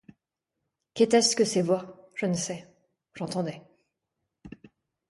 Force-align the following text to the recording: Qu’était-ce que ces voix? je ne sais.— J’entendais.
Qu’était-ce 0.95 1.35
que 1.35 1.45
ces 1.45 1.61
voix? 1.61 2.09
je 2.15 2.25
ne 2.25 2.33
sais.— 2.33 2.65
J’entendais. 3.13 3.61